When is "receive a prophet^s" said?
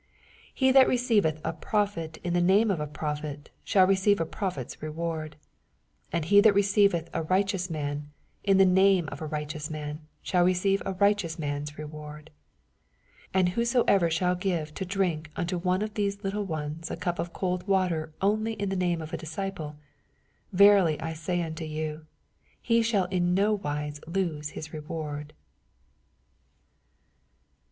3.85-4.81